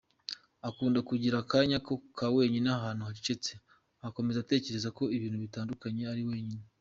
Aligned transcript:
Akunda 0.67 0.99
kugira 1.09 1.35
akanya 1.43 1.77
ka 2.17 2.27
wenyine 2.35 2.67
ahantu 2.77 3.01
hacecetse 3.07 3.53
agakomeza 3.99 4.37
atekereza 4.41 4.93
ku 4.95 5.01
bintu 5.23 5.37
bitandukanye 5.43 6.01
ari 6.13 6.23
wenyine. 6.29 6.65